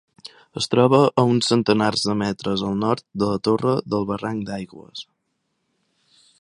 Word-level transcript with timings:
Es 0.61 0.67
troba 0.75 1.01
a 1.23 1.25
uns 1.33 1.49
centenars 1.51 2.05
de 2.07 2.15
metres 2.23 2.63
al 2.69 2.81
nord 2.85 3.05
de 3.25 3.29
la 3.35 3.39
torre 3.49 3.77
del 3.95 4.09
barranc 4.13 4.45
d'Aigües. 4.49 5.05